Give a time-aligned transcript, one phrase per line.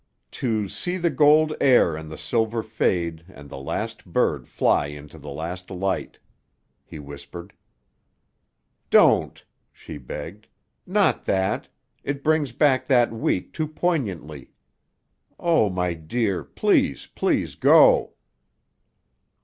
[0.31, 5.19] "To "'See the gold air and the silver fade And the last bird fly into
[5.19, 6.17] the last light',"
[6.83, 7.53] he whispered.
[8.89, 10.47] "Don't!" she begged.
[10.87, 11.67] "Not that!
[12.03, 14.49] It brings back that week too poignantly.
[15.39, 18.13] Oh, my dear; please, please go."